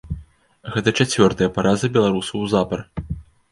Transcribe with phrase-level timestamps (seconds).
[0.75, 2.79] Гэта чацвёртая параза беларусаў запар.